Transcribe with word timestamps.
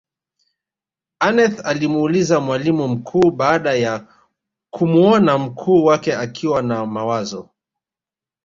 aneth 1.19 1.59
alimuuliza 1.65 2.39
mwalimu 2.39 2.87
mkuu 2.87 3.31
baada 3.31 3.73
ya 3.73 4.07
kumuona 4.69 5.37
mkuu 5.37 5.85
wake 5.85 6.15
akiwa 6.15 6.61
na 6.61 6.85
mawazo 6.85 7.49